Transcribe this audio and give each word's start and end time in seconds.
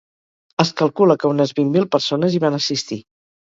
Es 0.63 0.71
calcula 0.81 1.17
que 1.25 1.29
unes 1.35 1.53
vint 1.61 1.71
mil 1.77 1.87
persones 1.99 2.33
hi 2.39 2.43
van 2.47 2.61
assistir. 2.63 3.01